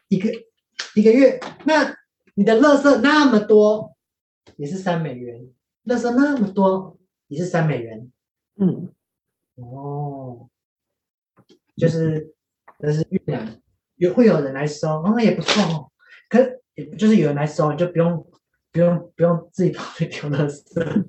[0.08, 0.30] 一个
[0.96, 1.96] 一个月，那
[2.36, 3.96] 你的垃圾那么多，
[4.58, 5.48] 也是三美元。
[5.86, 8.12] 垃圾那么多，也是三美元。
[8.58, 8.90] 嗯。
[9.56, 10.50] 哦。
[11.78, 12.34] 就是，
[12.80, 13.60] 就是越南
[13.96, 15.92] 有会有人来收，那、哦、也不错哦。
[16.30, 16.40] 可
[16.76, 18.28] 也就是有人来收，你就不用
[18.72, 21.06] 不用不用自己跑去丢垃圾。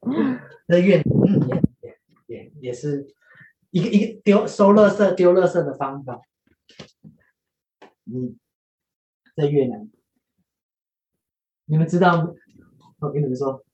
[0.66, 1.62] 那越南
[2.60, 3.06] 也是
[3.70, 6.20] 一个一个丢收垃圾丢垃圾的方法。
[8.06, 8.38] 嗯，
[9.36, 9.90] 在越南，
[11.66, 12.34] 你们知道？
[12.98, 13.64] 我跟你们说，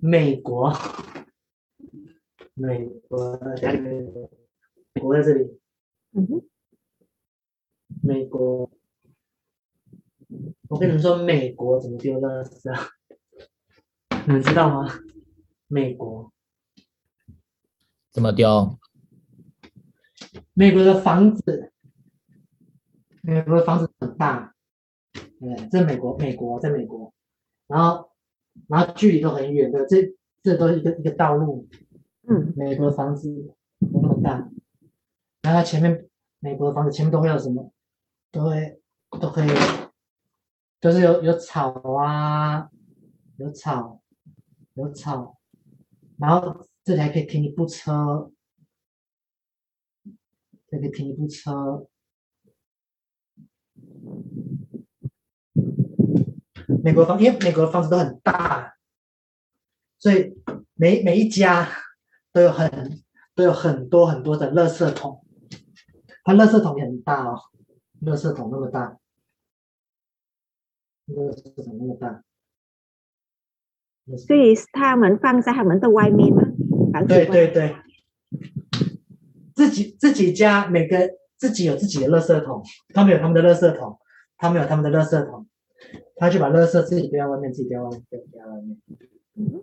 [0.00, 0.72] 美国。
[2.54, 5.60] 美国美国在这里。
[6.12, 6.48] 嗯哼。
[8.02, 8.70] 美国，
[10.68, 12.88] 我跟你们说，美国怎么丢垃圾啊？
[14.26, 14.88] 你们知道吗？
[15.66, 16.32] 美国
[18.18, 18.76] 怎么丢？
[20.52, 21.72] 美国的房子，
[23.22, 24.56] 美国的房子很大，
[25.12, 27.14] 对，在美国，美国在美国，
[27.68, 28.10] 然后，
[28.66, 31.68] 然后距离都很远的，这这都是一个一个道路。
[32.28, 34.50] 嗯，美国的房子那么大，
[35.42, 36.08] 然后它前面
[36.40, 37.72] 美国的房子前面都会有什么？
[38.32, 38.80] 都会
[39.20, 39.48] 都可以，
[40.80, 42.68] 就是有有草啊，
[43.36, 44.02] 有草，
[44.74, 45.38] 有草，
[46.18, 48.32] 然后这里还可以停一部车，
[50.70, 51.86] 这里可以停一部车。
[56.82, 58.78] 美国房，因为美国的房子都很大，
[59.98, 60.34] 所以
[60.72, 61.68] 每每一家。
[62.30, 63.02] 都有很
[63.34, 65.24] 都有很多很多的垃圾桶，
[66.22, 67.40] 它垃圾桶也很大哦，
[68.02, 68.98] 垃圾桶那么大，
[71.08, 72.22] 垃圾桶那么大，
[74.18, 76.42] 所以他们放在他们的外面吗？
[77.06, 77.76] 对对对，
[79.54, 82.62] 自己自己家每个自己有自己的垃圾桶，
[82.94, 83.98] 他们有他们的垃圾桶，
[84.36, 85.46] 他们有他们的垃圾桶，
[86.16, 88.78] 他就把垃圾自己丢在外面，自己丢在外面，丢在外面。
[89.34, 89.62] 嗯，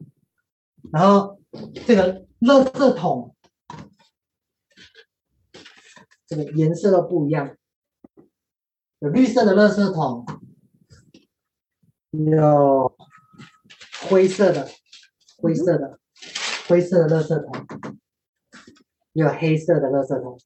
[0.91, 1.39] 然后
[1.85, 2.25] 这个。
[2.41, 3.33] 垃圾桶，
[6.27, 7.55] 这个颜色都不一样，
[8.99, 10.27] 有绿色的垃圾桶，
[12.11, 12.95] 有
[14.07, 14.69] 灰色的，
[15.37, 15.99] 灰色的，
[16.67, 17.65] 灰色的垃圾桶，
[19.13, 20.39] 有黑色的垃圾桶，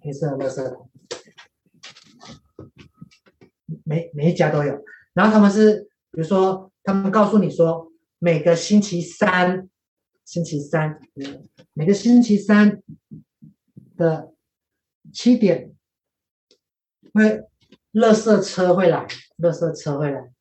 [0.00, 0.90] 黑色的垃圾桶，
[3.84, 4.84] 每每一家都有。
[5.14, 9.68] 然后他们是，比如说，他们告诉你说，每个星期三。
[10.24, 10.98] 星期三，
[11.74, 12.80] 每个星期三
[13.96, 14.32] 的
[15.12, 15.74] 七点，
[17.12, 17.42] 会，
[17.92, 19.06] 垃圾车会来，
[19.38, 20.32] 垃圾车会来，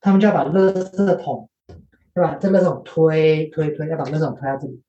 [0.00, 1.50] 他们就要把垃圾桶，
[2.14, 2.34] 对吧？
[2.36, 4.82] 这垃圾桶推推推，要把垃圾桶推到这里，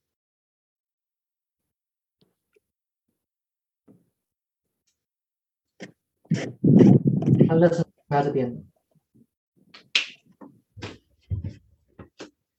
[7.47, 8.65] 把垃圾推到这边。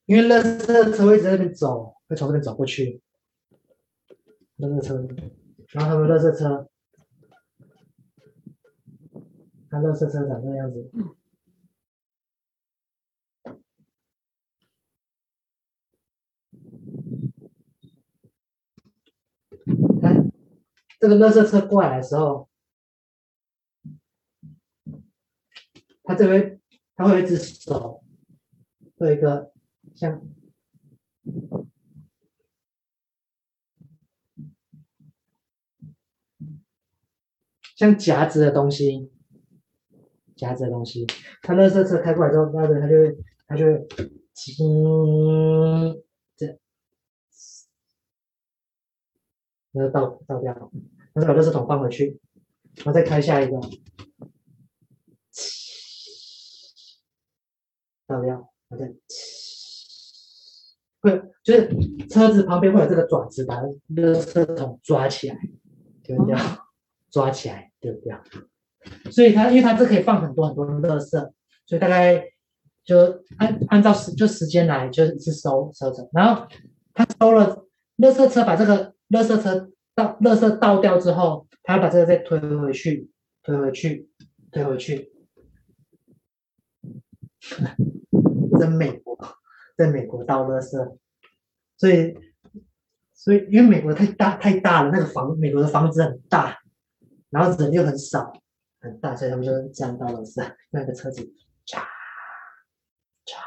[0.05, 3.01] 因为垃圾车会在这边走，会从这边走过去。
[4.57, 4.95] 垃圾车，
[5.69, 6.69] 然后他们垃圾车，
[9.69, 10.89] 看垃圾车长这个样子。
[19.99, 20.31] 看，
[21.05, 22.49] 这个垃圾车过来的时候，
[26.03, 26.59] 他这边
[26.95, 28.03] 他会有一只手，
[28.97, 29.53] 会有一个
[29.93, 30.19] 像
[37.75, 39.11] 像夹子的东西，
[40.35, 41.05] 夹子的东西。
[41.43, 43.15] 他垃圾车开过来之后，那个他就会
[43.45, 43.87] 他就会，
[44.59, 46.01] 嗯，
[46.35, 46.59] 这。
[49.73, 50.71] 那就倒倒掉，
[51.15, 52.19] 然后把垃圾桶放回去，
[52.75, 53.57] 然后再开下一个，
[58.05, 58.33] 倒掉，
[58.67, 58.93] 然后再，
[60.99, 61.69] 会就是
[62.09, 65.39] 车子旁边会有这个爪子，把垃圾桶抓起来，
[66.03, 66.37] 丢掉，
[67.09, 68.21] 抓起来丢掉。
[69.09, 71.09] 所以它因为它这可以放很多很多的垃圾，
[71.65, 72.21] 所以大概
[72.83, 76.09] 就按按照时就时间来，就是收收走。
[76.11, 76.45] 然后
[76.93, 77.65] 他收了
[77.99, 78.93] 垃圾车，把这个。
[79.09, 83.09] 垃圾车倒，垃圾倒掉之后，他要把这个再推回去，
[83.41, 84.09] 推回去，
[84.51, 85.11] 推回去。
[88.59, 89.17] 在美国，
[89.77, 90.97] 在美国倒垃圾，
[91.77, 92.17] 所以，
[93.13, 96.57] 所以因为美国太大太大了，那个房，美国的房子很大，
[97.29, 98.33] 然后人又很少，
[98.79, 101.21] 很大，所以他们就这样倒垃圾，那个车子，
[101.67, 101.77] 唰，
[103.25, 103.37] 唰。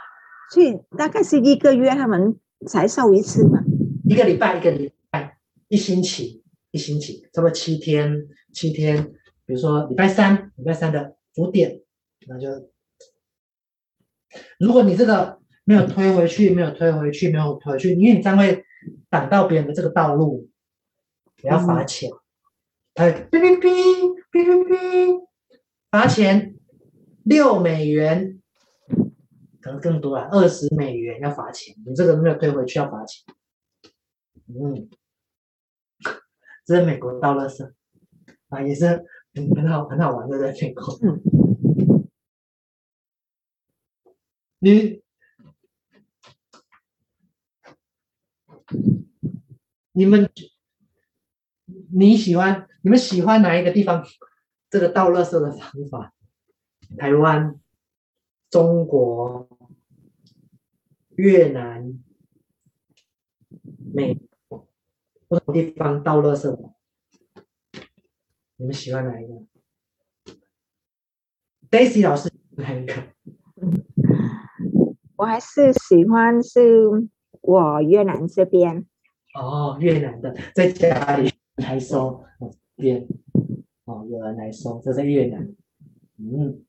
[0.50, 3.60] 所以大概是一个月他们才收一次嘛？
[4.04, 4.92] 一个礼拜，一个礼。
[5.68, 9.12] 一星期，一星期，差不多七天，七天。
[9.46, 11.80] 比如说礼拜三，礼拜三的五点，
[12.26, 12.48] 那就，
[14.58, 18.62] 如果你这个没有推回去，没有推回去，没有推回去，因为你这样会
[19.08, 20.50] 挡到别人的这个道路，
[21.42, 22.10] 你要罚钱。
[22.96, 23.70] 哎、嗯，哔哔哔
[24.30, 25.26] 哔哔哔，
[25.90, 26.54] 罚钱
[27.22, 28.42] 六美元，
[29.62, 31.74] 可能更多啊，二十美元要罚钱。
[31.86, 33.24] 你这个没有推回去要罚钱。
[34.48, 34.90] 嗯。
[36.68, 37.72] 这是美国倒垃圾
[38.50, 38.86] 啊，也是
[39.32, 40.84] 很很好很好玩的，在美国。
[41.00, 41.22] 嗯。
[44.58, 45.02] 你
[49.92, 50.30] 你们
[51.90, 54.04] 你喜欢你们喜欢哪一个地方？
[54.68, 56.12] 这个倒垃圾的方法？
[56.98, 57.58] 台湾、
[58.50, 59.48] 中国、
[61.16, 61.98] 越南、
[63.94, 64.20] 美。
[65.28, 66.72] 不同地方倒垃圾，
[68.56, 69.34] 你们喜欢哪一个
[71.70, 72.94] ？Daisy 老师哪一个？
[75.16, 76.88] 我还是喜欢是
[77.42, 78.86] 我越南这边。
[79.34, 82.24] 哦，越南的在家里来收，
[82.74, 83.06] 边
[83.84, 85.54] 哦，有人来收，这是越南。
[86.16, 86.64] 嗯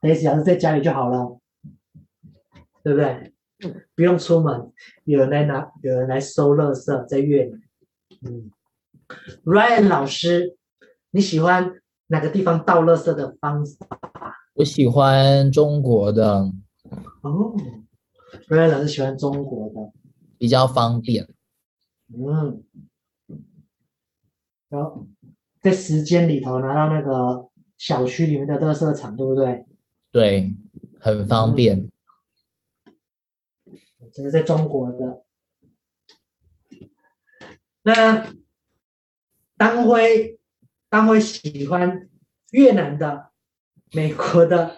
[0.00, 1.40] ，Daisy 老师在家里就好了，
[2.84, 3.34] 对不对？
[3.94, 4.72] 不用出门，
[5.04, 7.60] 有人来拿，有人来收垃圾，在越南。
[8.22, 8.50] 嗯
[9.44, 10.56] ，Ryan 老师，
[11.10, 14.36] 你喜欢哪个地方倒垃圾的方法？
[14.54, 16.50] 我喜欢中国的。
[17.22, 17.54] 哦
[18.48, 19.92] ，Ryan 老师喜欢中国的，
[20.38, 21.28] 比较方便。
[22.12, 22.62] 嗯，
[24.68, 25.06] 然后
[25.60, 29.64] 在时间里头拿到那个小区里面的垃圾场，对不对？
[30.10, 30.54] 对，
[30.98, 31.78] 很方便。
[31.78, 31.90] 嗯
[34.12, 35.24] 这是在中国的。
[37.82, 38.32] 那
[39.56, 40.38] 当辉，
[40.88, 42.08] 当辉喜欢
[42.50, 43.30] 越南的、
[43.92, 44.76] 美国的、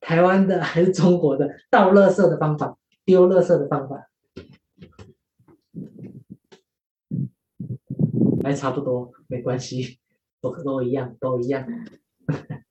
[0.00, 4.08] 台湾的还是中国的倒垃圾的方法、丢垃圾的方法？
[8.42, 10.00] 还差不多，没关系，
[10.40, 11.66] 都都一样，都一样。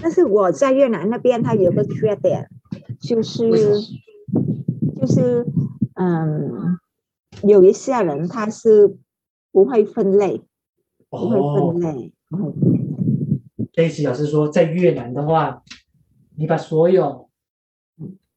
[0.00, 2.48] 但是我在越南那边，它有个缺点。
[3.00, 3.50] 就是
[4.96, 5.46] 就是
[5.94, 6.78] 嗯，
[7.42, 8.96] 有一些人他是
[9.52, 10.42] 不会分类，
[11.10, 12.12] 哦、不会分类。
[13.74, 15.62] 类似老师说，在越南的话，
[16.36, 17.28] 你把所有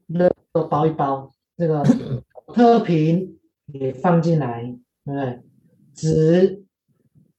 [0.08, 1.84] 那都包一包，这个
[2.54, 3.38] 特瓶
[3.68, 4.64] 也放进来，
[5.06, 5.42] 对不对？
[5.94, 6.64] 纸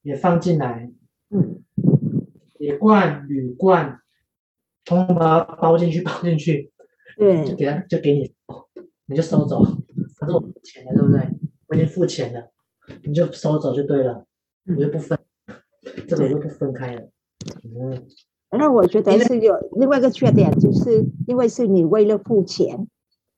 [0.01, 0.91] 也放进来，
[1.29, 1.61] 嗯，
[2.57, 3.99] 铁罐、铝罐，
[4.83, 6.71] 通通把它包进去，包进去。
[7.19, 8.31] 对，就给他，就给你，
[9.07, 9.61] 你就收走。
[10.17, 11.21] 可是我付钱了，对不对？
[11.67, 12.49] 我已经付钱了，
[13.03, 14.25] 你就收走就对了，
[14.65, 15.19] 我就不分，
[16.07, 17.01] 这个就不分开了。
[17.63, 18.07] 嗯，
[18.57, 22.87] 那我觉得是有另外一个缺点，就是因为是你为了付钱，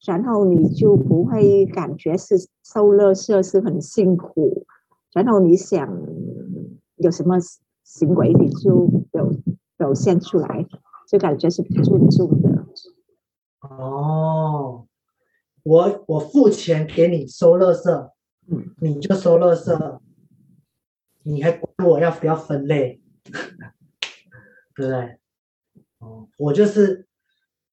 [0.05, 4.65] 然后你就不会感觉是收垃圾是很辛苦，
[5.11, 5.87] 然后你想
[6.97, 7.37] 有什么
[7.83, 9.29] 行为，你就表
[9.75, 10.65] 表现出来，
[11.09, 12.50] 就感觉是不尊重的。
[13.61, 14.87] 哦，
[15.63, 18.11] 我我付钱给你收垃圾，
[18.47, 19.99] 嗯，你就收垃圾，
[21.23, 22.99] 你还管我要不要分类，
[24.75, 25.19] 对不对？
[25.99, 27.07] 哦，我就是，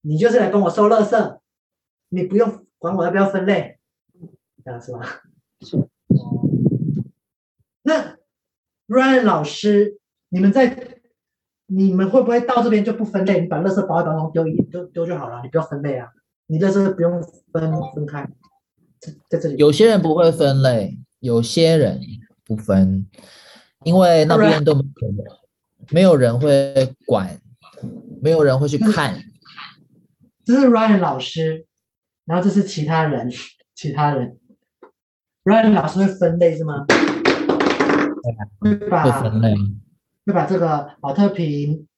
[0.02, 1.38] 你就是来跟我收垃圾，
[2.10, 3.78] 你不用管我要不要分类，
[4.62, 5.22] 这样是吧？
[5.62, 5.76] 是。
[5.78, 5.88] 哦，
[7.82, 8.18] 那
[8.86, 10.97] Ryan 老师，你们在。
[11.70, 13.42] 你们会不会到这边就不分类？
[13.42, 16.08] 你把垃圾包一包，然后丢一丢丢就好了，你不要分类啊！
[16.46, 18.26] 你垃圾不用分分开，
[19.28, 19.56] 在这里。
[19.56, 22.00] 有些人不会分类，有些人
[22.46, 23.06] 不分，
[23.84, 25.26] 因为那边都没有人，
[25.90, 27.38] 没有人会管，
[28.22, 29.20] 没有人会去看。
[30.46, 31.66] 这是 Ryan 老师，
[32.24, 33.30] 然后这是其他人，
[33.74, 34.38] 其他人。
[35.44, 36.86] Ryan 老师会分类是吗？
[38.58, 38.74] 会
[39.20, 39.54] 分类。
[40.28, 41.88] 会把这个保特瓶、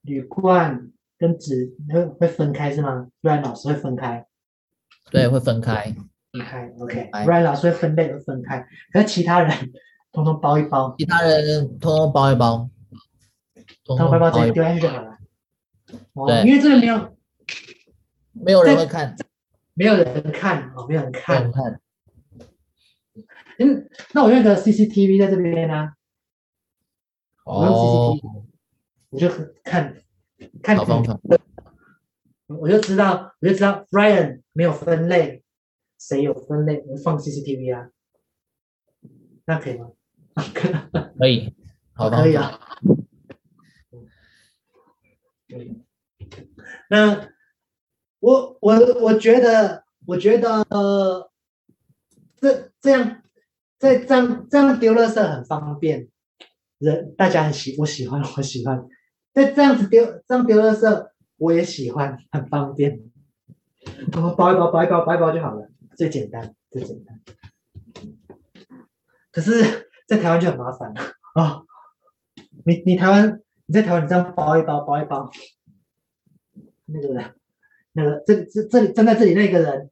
[0.00, 4.26] 铝罐跟纸会会分开是吗？Ryan 老师会分开，
[5.10, 5.94] 对，会分开，
[6.32, 6.72] 分开。
[6.78, 7.42] OK，Ryan、okay.
[7.42, 9.70] 老师会分类会分开，可是其他人
[10.12, 12.70] 通通包一包，其他人通通包一包，
[13.84, 15.18] 通通包一包直接丢下去就好了。
[16.26, 17.16] 对，因为这个没有，
[18.32, 19.14] 没有人会看，
[19.74, 21.52] 没有人看哦，没有人看。
[23.58, 25.95] 嗯，那我用个 CCTV 在这边呢、啊。
[27.46, 28.18] 哦，
[29.10, 29.28] 我就
[29.62, 29.96] 看
[30.62, 30.76] 看，
[32.48, 35.44] 我就知道，我就知道 bryan 没有分类，
[35.98, 36.82] 谁有分类？
[36.88, 37.90] 我放 CCTV 啊，
[39.44, 39.90] 那可以吗？
[41.18, 41.54] 可以，
[41.94, 42.58] 好的，可以啊。
[46.90, 47.28] 那
[48.18, 51.30] 我我我觉得，我觉得呃，
[52.36, 53.22] 这这样，
[53.78, 56.08] 这这样这样丢垃圾很方便。
[56.78, 58.86] 人大家很喜，我喜欢，我喜欢。
[59.32, 63.00] 在这样子丢，这样丢垃圾，我也喜欢，很方便。
[64.12, 67.20] 然后包一包，包一包，包一包就好了，最简单，最简单。
[69.30, 71.00] 可是，在台湾就很麻烦了
[71.34, 71.62] 啊、
[72.64, 75.30] 你你台湾，你在台湾，你这样包一包，包一包，
[76.86, 77.34] 那个人，
[77.92, 79.90] 那个这这这里站在这里那个人，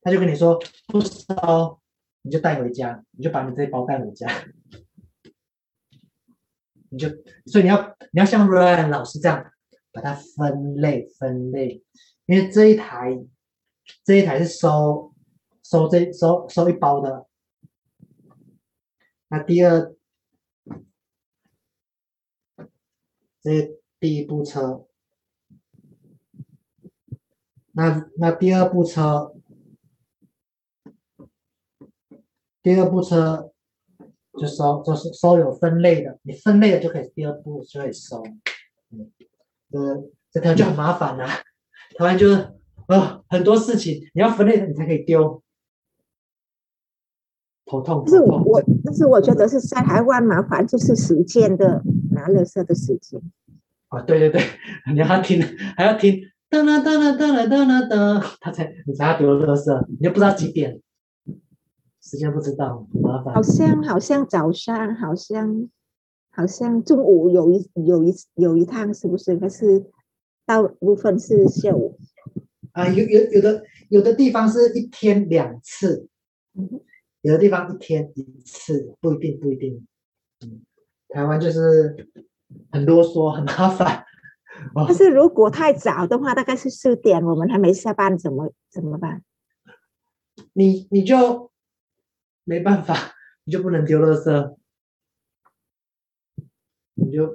[0.00, 1.80] 他就跟你说不收，
[2.22, 4.28] 你就带回家，你就把你这包带回家。
[6.94, 7.08] 你就，
[7.46, 9.52] 所以你要你要像 Ryan 老师这样
[9.90, 11.82] 把它分类分类，
[12.26, 13.18] 因为这一台
[14.04, 15.12] 这一台是收
[15.64, 17.26] 收这收收一包的，
[19.26, 19.92] 那第二
[23.42, 24.86] 这第一部车，
[27.72, 29.34] 那那第二部车，
[32.62, 33.50] 第二部车。
[34.38, 38.22] 就收，就是收有分类的，你分类的就可以第二步就可以收。
[38.90, 39.10] 嗯，
[39.72, 41.26] 呃，这条就很麻烦了，
[41.96, 42.52] 台湾就是
[42.88, 45.42] 呃很多事情你要分类的你才可以丢，
[47.66, 48.06] 头痛。
[48.08, 53.20] 是我我，但是我觉得是在台湾麻烦就是时间的拿垃圾的时间。
[53.88, 54.42] 啊，对对对，
[54.92, 55.40] 你还要听
[55.76, 56.20] 还要听
[56.50, 60.80] 哒啦哒啦哒啦哒啦哒，他才你才要丢垃圾，你又不知道几点。
[62.04, 63.34] 时间不知道，麻烦。
[63.34, 65.70] 好像好像早上，好像
[66.30, 69.38] 好像中午有一有一有一趟，是不是？
[69.38, 69.86] 还是
[70.44, 71.98] 大部分是下午？
[72.72, 76.06] 啊，有有有的有的地方是一天两次，
[77.22, 79.86] 有的地方一天一次，不一定不一定。
[80.44, 80.60] 嗯，
[81.08, 82.06] 台湾就是
[82.70, 84.04] 很啰嗦，很麻烦。
[84.86, 89.22] 但是如果太早的话，大概是四点，我们还没下班，怎么怎么办？
[90.52, 91.50] 你你就。
[92.44, 93.14] 没办法，
[93.44, 94.56] 你就不能丢垃圾，
[96.94, 97.26] 你就，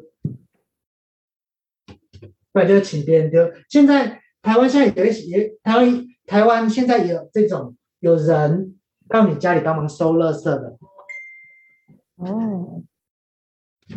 [2.52, 3.52] 不然就请别人丢。
[3.70, 10.78] 现在台湾现在有一些，台湾台湾现在也有这种有人到你家里帮忙收垃圾的。
[12.16, 12.84] 哦，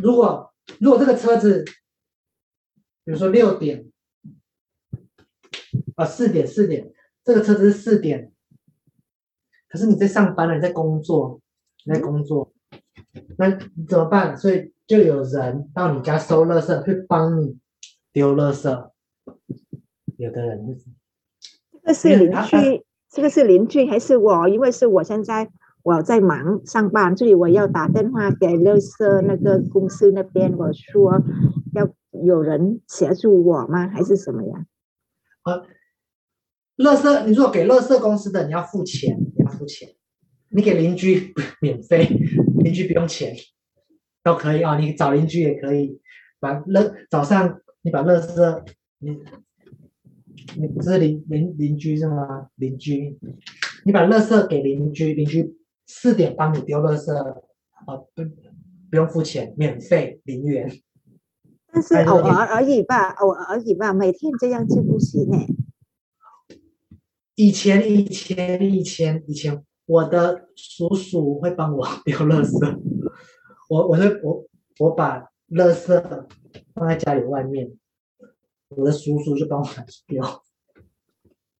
[0.00, 1.64] 如果如果这个车子，
[3.04, 3.90] 比如说六点，
[5.96, 6.92] 啊四点四点，
[7.22, 8.31] 这个车子是四点。
[9.72, 11.40] 可是你在上班了，你在工作，
[11.86, 12.52] 你在工作，
[13.38, 14.36] 那你怎么办？
[14.36, 17.56] 所以就有人到你家收垃圾，会帮你
[18.12, 18.90] 丢垃圾。
[20.18, 20.78] 有的人
[21.80, 24.46] 这个是邻居，这个是邻居还是我？
[24.46, 25.50] 因为是我现在
[25.82, 31.18] 我在忙上班，所以我要打电话给垃圾那个公司那边，我说
[31.72, 31.88] 要
[32.22, 33.88] 有人协助我吗？
[33.88, 34.66] 还是什么呀？
[35.44, 35.62] 啊。
[36.78, 39.18] 垃圾，你如果给垃圾公司的，你要付钱，
[39.52, 39.88] 付钱。
[40.48, 41.32] 你给邻居
[41.62, 42.04] 免费，
[42.62, 43.34] 邻居不用钱，
[44.22, 44.78] 都可以啊。
[44.78, 46.00] 你找邻居也可以，
[46.40, 48.64] 把垃早上你把垃圾，
[48.98, 49.18] 你
[50.58, 52.48] 你不是邻邻邻居是吗？
[52.56, 53.18] 邻居，
[53.84, 55.54] 你把垃圾给邻居，邻居
[55.86, 58.22] 四点帮你丢垃圾，啊不
[58.90, 60.70] 不用付钱，免费零元。
[61.72, 65.38] 但是偶尔而已吧，偶尔而已吧，每天这样就不行呢。
[67.42, 72.80] 以前以前以前以前，我的叔叔会帮我丢垃圾，
[73.68, 74.46] 我我是我
[74.78, 75.18] 我把
[75.48, 76.26] 垃圾
[76.72, 77.76] 放在家里外面，
[78.68, 79.66] 我的叔叔就帮我
[80.06, 80.22] 丢，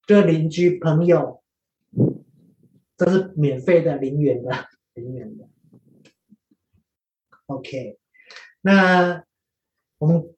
[0.07, 1.43] 就邻居朋友，
[2.97, 4.53] 这是免费的零元的
[4.95, 5.49] 零元的。
[7.47, 7.99] OK，
[8.61, 9.25] 那
[9.99, 10.33] 我们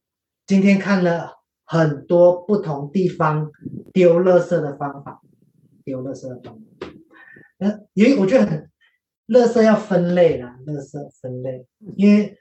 [0.47, 1.35] 今天看了
[1.67, 3.53] 很多不同地方
[3.93, 5.21] 丢垃圾的方法。
[5.85, 6.87] 丢垃圾的方法，
[7.59, 8.71] 嗯，因为我觉得很，
[9.29, 11.67] 垃圾要分类啦，垃圾分类，
[11.97, 12.39] 因为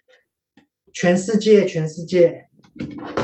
[0.94, 2.48] 全世界，全世界，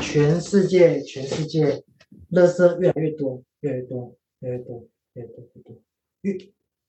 [0.01, 1.83] 全世界，全世界，
[2.31, 5.81] 垃圾越来越多，越来越多，越来越多，越来越多，
[6.21, 6.37] 越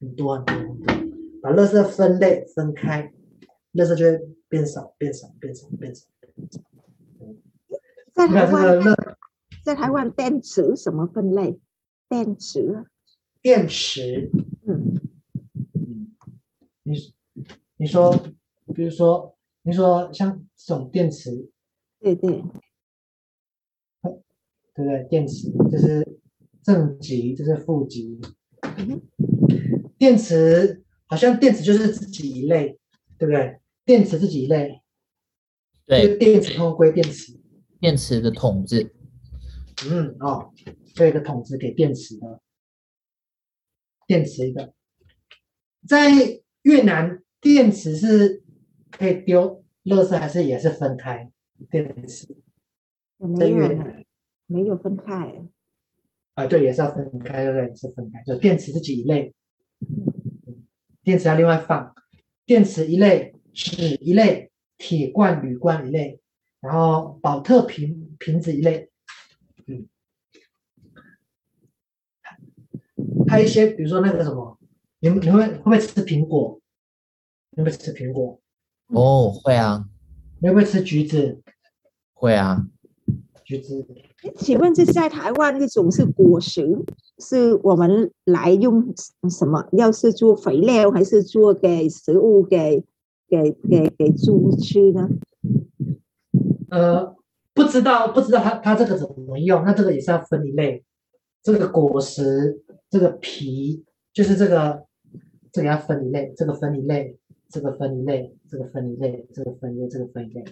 [0.00, 0.96] 很多很多很多，
[1.42, 3.12] 把垃圾分类分开，
[3.74, 4.18] 垃圾就会
[4.48, 6.06] 变少，变少，变少，变少。
[8.12, 8.82] 在台湾，
[9.64, 11.58] 在台湾电池什么分类？
[12.08, 12.86] 电池。
[13.42, 14.30] 电池，
[14.66, 15.00] 嗯
[15.72, 16.14] 嗯，
[16.82, 16.94] 你
[17.78, 18.14] 你说，
[18.74, 21.50] 比如说，你说像这种电池，
[21.98, 22.42] 对对，
[24.02, 24.12] 对
[24.74, 25.06] 不对？
[25.08, 26.18] 电池就是
[26.62, 28.20] 正极，就是负极。
[28.76, 29.00] 嗯、
[29.96, 32.78] 电池好像电池就是自己一类，
[33.16, 33.58] 对不对？
[33.86, 34.82] 电池自己一类，
[35.86, 37.40] 对，电池通归电池，
[37.80, 38.92] 电池的桶子，
[39.90, 40.52] 嗯哦，
[40.94, 42.40] 这个桶子给电池的。
[44.10, 44.74] 电池一个，
[45.86, 46.10] 在
[46.62, 48.42] 越南，电池是
[48.90, 51.30] 可以丢垃圾，还是也是分开？
[51.70, 52.26] 电池
[53.38, 54.04] 在越南
[54.46, 55.44] 没有分开。
[56.34, 57.76] 啊，对，也是要分开，对不对？
[57.76, 59.32] 是分开，就电池是几类？
[61.04, 61.94] 电池要另外放，
[62.44, 66.20] 电池一类，纸一类，铁罐、铝罐一类，
[66.58, 68.90] 然后宝特瓶瓶子一类。
[69.68, 69.72] 还
[73.38, 74.58] 有一些，比如说那个什么，
[75.00, 76.60] 你们你们会不会吃苹果？
[77.50, 78.40] 你会不会吃苹果？
[78.88, 79.84] 哦，会啊。
[80.40, 81.40] 你会不会吃橘子？
[82.14, 82.66] 会啊。
[83.44, 83.86] 橘子。
[84.36, 86.66] 请问这是在台湾那种是果实，
[87.18, 88.94] 是我们来用
[89.30, 89.66] 什么？
[89.72, 92.84] 要是做肥料，还是做给食物给
[93.28, 95.08] 给给给猪吃呢？
[96.70, 97.16] 呃，
[97.54, 99.64] 不知道，不知道它它这个怎么用？
[99.64, 100.84] 那这个也是要分一类，
[101.42, 102.62] 这个果实。
[102.90, 104.84] 这个皮就是这个，
[105.52, 107.16] 这个要分一类，这个分一类，
[107.48, 110.44] 这个分一类，这个分一类，这个分一类，这个分一类。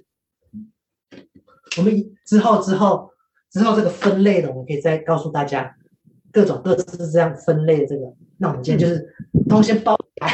[1.76, 3.10] 我们之后之后
[3.50, 5.76] 之后这个分类的，我们可以再告诉大家
[6.32, 8.14] 各种各式是这样分类的这个。
[8.38, 9.14] 那我们今天就是
[9.48, 10.32] 东西先包起来，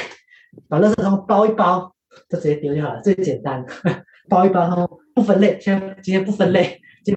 [0.69, 1.95] 把垃圾桶包一包，
[2.29, 3.65] 就直接丢就好了，最简单。
[4.29, 7.17] 包一包，然后不分类，先今天不分类，今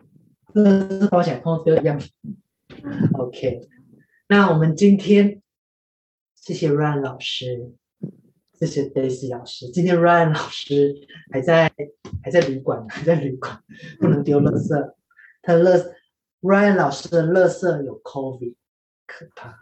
[0.53, 2.01] 天垃圾包起来，通通丢一样。
[3.13, 3.61] OK。
[4.29, 5.41] 那我们今天
[6.35, 7.71] 谢谢 Ryan 老师，
[8.59, 9.69] 谢谢 Daisy 老师。
[9.69, 10.93] 今天 Ryan 老师
[11.31, 11.71] 还在
[12.21, 13.63] 还在旅馆，还在旅馆，
[14.01, 14.93] 不能丢垃圾。
[15.41, 15.93] 他的垃
[16.41, 18.55] Ryan 老师的垃圾有 COVID，
[19.05, 19.57] 可怕。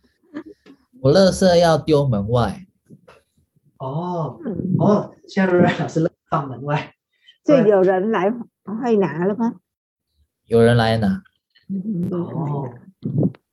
[1.02, 2.66] 我垃圾要丢门外。
[3.76, 4.40] 哦
[4.78, 6.94] 哦，现在 Ryan 老师放门外，
[7.44, 9.60] 就有人来会拿了吗？
[10.46, 11.22] 有人来拿。
[12.10, 12.72] 哦。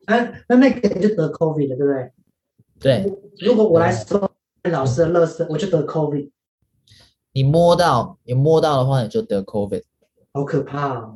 [0.05, 2.11] 哎，那那个就得 COVID 了，对不对？
[2.79, 3.13] 对。
[3.39, 4.29] 如果我来收
[4.63, 6.29] 老师的垃圾，我就得 COVID。
[7.31, 9.83] 你摸到，你摸到的话，你就得 COVID。
[10.33, 11.15] 好可怕哦！